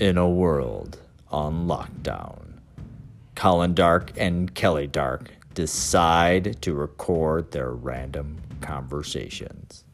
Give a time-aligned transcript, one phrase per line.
[0.00, 0.96] In a world
[1.30, 2.60] on lockdown,
[3.34, 9.84] Colin Dark and Kelly Dark decide to record their random conversations.